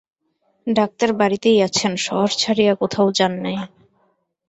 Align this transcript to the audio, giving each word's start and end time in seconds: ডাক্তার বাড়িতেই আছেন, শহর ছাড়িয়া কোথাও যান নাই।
ডাক্তার 0.67 1.09
বাড়িতেই 1.19 1.57
আছেন, 1.67 1.91
শহর 2.05 2.29
ছাড়িয়া 2.37 2.73
কোথাও 2.81 3.07
যান 3.17 3.33
নাই। 3.43 3.57